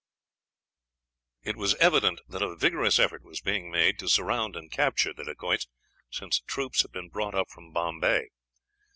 [1.43, 5.23] "It was evident that a vigorous effort was being made to surround and capture the
[5.25, 5.67] Dacoits,
[6.09, 8.29] since troops had been brought up from Bombay.